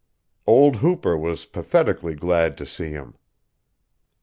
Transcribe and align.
Old 0.47 0.77
Hooper 0.77 1.15
was 1.15 1.45
pathetically 1.45 2.15
glad 2.15 2.57
to 2.57 2.65
see 2.65 2.89
him. 2.89 3.17